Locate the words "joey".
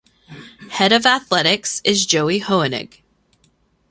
2.07-2.39